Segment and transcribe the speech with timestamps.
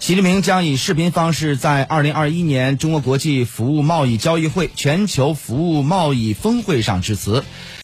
[0.00, 7.44] 习近平将以视频方式在二零二一年中国国际服务贸易交易会全球服务贸易峰会上致辞。